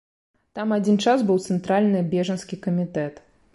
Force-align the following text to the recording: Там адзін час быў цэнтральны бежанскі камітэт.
Там 0.59 0.73
адзін 0.77 0.97
час 1.11 1.25
быў 1.27 1.37
цэнтральны 1.51 2.01
бежанскі 2.17 2.61
камітэт. 2.67 3.25